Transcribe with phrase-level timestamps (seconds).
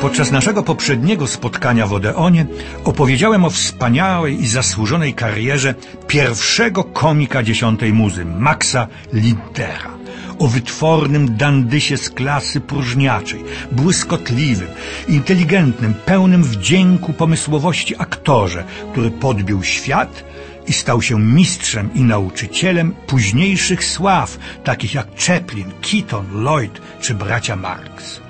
[0.00, 2.46] Podczas naszego poprzedniego spotkania w Odeonie
[2.84, 5.74] opowiedziałem o wspaniałej i zasłużonej karierze
[6.06, 9.96] pierwszego komika dziesiątej muzy, Maxa Lindera.
[10.38, 14.68] O wytwornym dandysie z klasy próżniaczej, błyskotliwym,
[15.08, 20.24] inteligentnym, pełnym wdzięku pomysłowości aktorze, który podbił świat
[20.66, 27.56] i stał się mistrzem i nauczycielem późniejszych sław, takich jak Chaplin, Keaton, Lloyd czy bracia
[27.56, 28.20] Marx.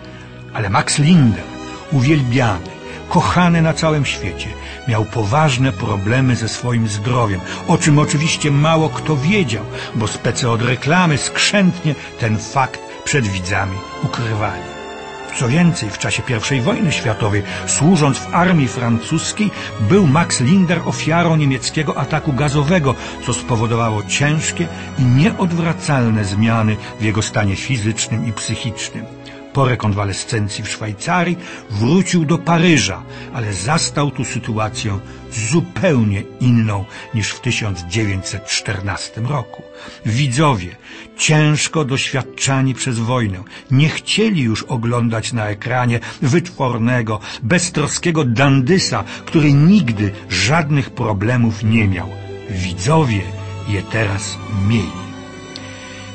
[0.54, 1.55] Ale Max Linder
[1.92, 2.70] uwielbiany,
[3.08, 4.48] kochany na całym świecie,
[4.88, 9.64] miał poważne problemy ze swoim zdrowiem, o czym oczywiście mało kto wiedział,
[9.94, 14.76] bo spece od reklamy skrzętnie ten fakt przed widzami ukrywali.
[15.38, 16.22] Co więcej, w czasie
[16.56, 19.50] I wojny światowej, służąc w armii francuskiej,
[19.80, 22.94] był Max Linder ofiarą niemieckiego ataku gazowego,
[23.26, 29.15] co spowodowało ciężkie i nieodwracalne zmiany w jego stanie fizycznym i psychicznym.
[29.56, 31.36] Po rekonwalescencji w Szwajcarii
[31.70, 33.02] wrócił do Paryża,
[33.34, 34.98] ale zastał tu sytuację
[35.50, 39.62] zupełnie inną niż w 1914 roku.
[40.06, 40.76] Widzowie,
[41.18, 50.12] ciężko doświadczani przez wojnę, nie chcieli już oglądać na ekranie wytwornego, beztroskiego dandysa, który nigdy
[50.30, 52.08] żadnych problemów nie miał.
[52.50, 53.22] Widzowie
[53.68, 55.05] je teraz mieli.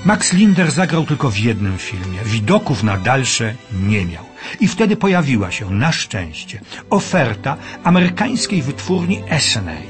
[0.05, 2.19] Max Linder zagrał tylko w jednym filmie.
[2.25, 4.23] Widoków na dalsze nie miał.
[4.59, 9.83] I wtedy pojawiła się, na szczęście, oferta amerykańskiej wytwórni Essenay.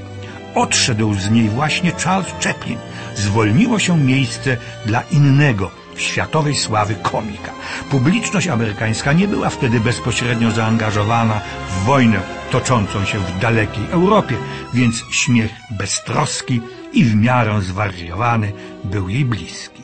[0.55, 2.77] Odszedł z niej właśnie Charles Chaplin.
[3.15, 7.51] Zwolniło się miejsce dla innego, światowej sławy komika.
[7.89, 12.19] Publiczność amerykańska nie była wtedy bezpośrednio zaangażowana w wojnę
[12.51, 14.35] toczącą się w dalekiej Europie,
[14.73, 16.61] więc śmiech beztroski
[16.93, 18.51] i w miarę zwariowany
[18.83, 19.80] był jej bliski.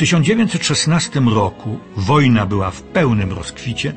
[0.00, 3.92] W 1916 roku wojna była w pełnym rozkwicie.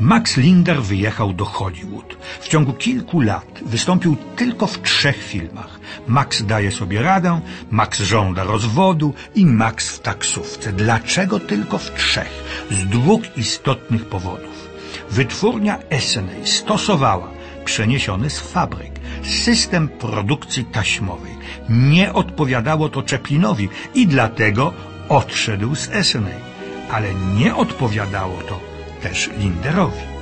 [0.00, 2.16] Max Linder wyjechał do Hollywood.
[2.40, 5.80] W ciągu kilku lat wystąpił tylko w trzech filmach.
[6.06, 10.72] Max daje sobie radę, Max żąda rozwodu i Max w taksówce.
[10.72, 12.66] Dlaczego tylko w trzech?
[12.70, 14.68] Z dwóch istotnych powodów.
[15.10, 17.28] Wytwórnia Essenay stosowała
[17.64, 21.32] przeniesiony z fabryk system produkcji taśmowej.
[21.68, 24.72] Nie odpowiadało to Chaplinowi i dlatego
[25.08, 26.40] odszedł z Essenay,
[26.90, 28.60] ale nie odpowiadało to
[29.02, 30.16] też Linderowi.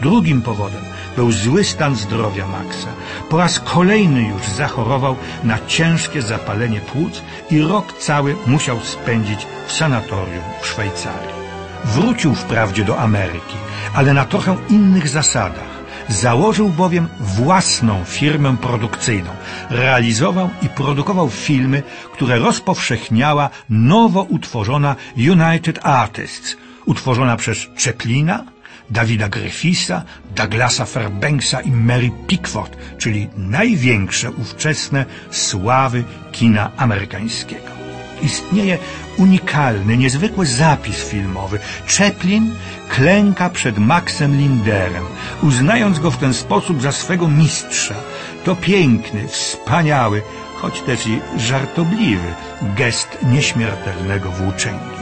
[0.00, 0.82] Drugim powodem
[1.16, 2.88] był zły stan zdrowia Maxa.
[3.30, 9.72] Po raz kolejny już zachorował na ciężkie zapalenie płuc i rok cały musiał spędzić w
[9.72, 11.40] sanatorium w Szwajcarii.
[11.84, 13.56] Wrócił wprawdzie do Ameryki,
[13.94, 15.79] ale na trochę innych zasadach.
[16.10, 19.30] Założył bowiem własną firmę produkcyjną.
[19.70, 21.82] Realizował i produkował filmy,
[22.12, 28.44] które rozpowszechniała nowo utworzona United Artists, utworzona przez Chaplina,
[28.90, 30.02] Davida Griffisa,
[30.36, 37.79] Douglasa Fairbanksa i Mary Pickford, czyli największe ówczesne sławy kina amerykańskiego
[38.22, 38.78] istnieje
[39.16, 41.58] unikalny, niezwykły zapis filmowy.
[41.98, 42.54] Chaplin
[42.88, 45.04] klęka przed Maxem Linderem,
[45.42, 47.94] uznając go w ten sposób za swego mistrza.
[48.44, 50.22] To piękny, wspaniały,
[50.56, 55.00] choć też i żartobliwy gest nieśmiertelnego włóczęgi.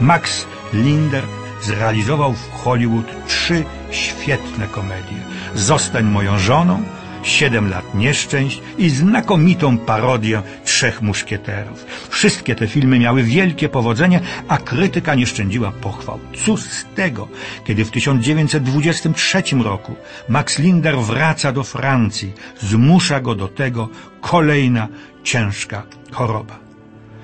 [0.00, 1.24] Max Linder
[1.62, 5.18] zrealizował w Hollywood trzy świetne komedie.
[5.54, 6.82] Zostań moją żoną,
[7.22, 10.42] Siedem lat nieszczęść i znakomitą parodię
[10.80, 11.86] Trzech Muszkieterów.
[12.10, 16.18] Wszystkie te filmy miały wielkie powodzenie, a krytyka nie szczędziła pochwał.
[16.44, 17.28] Cóż z tego,
[17.64, 19.94] kiedy w 1923 roku
[20.28, 23.88] Max Linder wraca do Francji, zmusza go do tego
[24.20, 24.88] kolejna
[25.24, 25.82] ciężka
[26.12, 26.58] choroba.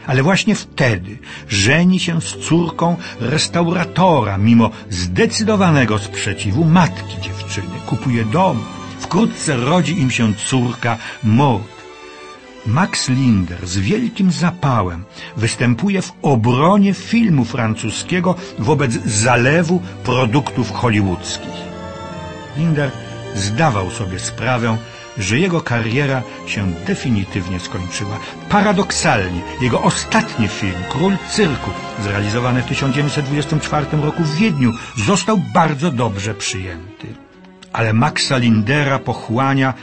[0.07, 1.19] Ale właśnie wtedy
[1.49, 7.75] żeni się z córką restauratora, mimo zdecydowanego sprzeciwu matki dziewczyny.
[7.87, 8.65] Kupuje dom,
[9.01, 11.76] Wkrótce rodzi im się córka Maud.
[12.67, 15.05] Max Linder z wielkim zapałem
[15.37, 21.67] występuje w obronie filmu francuskiego wobec zalewu produktów hollywoodzkich.
[22.57, 22.91] Linder
[23.35, 24.77] zdawał sobie sprawę,
[25.19, 28.19] że jego kariera się definitywnie skończyła.
[28.49, 31.71] Paradoksalnie, jego ostatni film, Król Cyrku,
[32.03, 37.27] zrealizowany w 1924 roku w Wiedniu, został bardzo dobrze przyjęty
[37.77, 39.75] ale Maxa Lindera pochłania,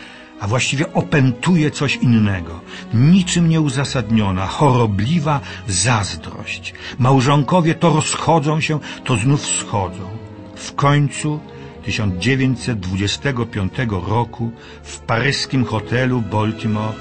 [0.44, 2.60] a właściwie opętuje coś innego.
[2.94, 6.74] Niczym nieuzasadniona, chorobliwa zazdrość.
[7.00, 10.10] Małżonkowie to rozchodzą się, to znów schodzą.
[10.56, 11.40] W końcu
[11.86, 13.74] 1925
[14.08, 14.52] roku
[14.84, 16.94] w paryskim hotelu Baltimore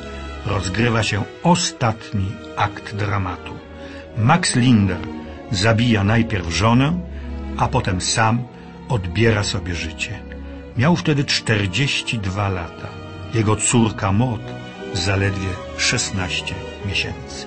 [0.47, 3.55] rozgrywa się ostatni akt dramatu.
[4.19, 5.01] Max Linder
[5.51, 7.01] zabija najpierw żonę,
[7.57, 8.43] a potem sam
[8.89, 10.19] odbiera sobie życie.
[10.77, 13.02] Miał wtedy 42 lata.
[13.35, 14.41] Jego córka Maud
[14.95, 16.55] zaledwie 16
[16.87, 17.47] miesięcy.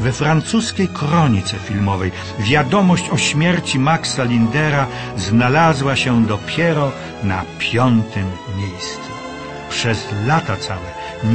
[0.00, 4.86] We francuskiej kronice filmowej wiadomość o śmierci Maxa Lindera
[5.16, 6.92] znalazła się dopiero
[7.24, 9.10] na piątym miejscu.
[9.70, 10.90] Przez lata całe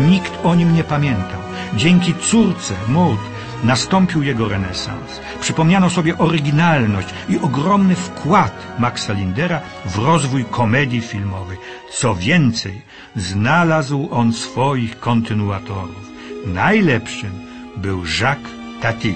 [0.10, 1.40] nikt o nim nie pamiętał.
[1.74, 3.20] Dzięki córce Maud
[3.64, 5.22] nastąpił jego renesans.
[5.42, 11.58] Przypomniano sobie oryginalność i ogromny wkład Maxa Lindera w rozwój komedii filmowej.
[11.92, 12.82] Co więcej,
[13.16, 16.12] znalazł on swoich kontynuatorów.
[16.46, 17.32] Najlepszym
[17.78, 18.52] był Jacques
[18.82, 19.16] Tati,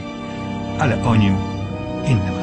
[0.80, 1.36] ale o nim
[2.06, 2.37] innym.